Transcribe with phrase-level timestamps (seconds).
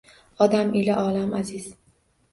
[0.45, 1.69] Odam ila olam aziz